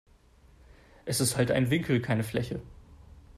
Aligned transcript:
Es 1.05 1.19
ist 1.21 1.37
halt 1.37 1.51
ein 1.51 1.69
Winkel, 1.69 2.01
keine 2.01 2.23
Fläche. 2.23 2.59